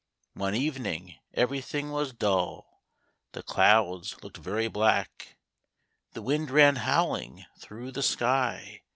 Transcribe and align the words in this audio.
One 0.33 0.55
evening 0.55 1.19
everything 1.35 1.91
was 1.91 2.11
dull, 2.11 2.81
The 3.33 3.43
clouds 3.43 4.15
looked 4.23 4.37
very 4.37 4.67
black, 4.67 5.37
The 6.13 6.23
wind 6.23 6.49
ran 6.49 6.77
howling 6.77 7.45
through 7.59 7.91
the 7.91 8.01
sky 8.01 8.81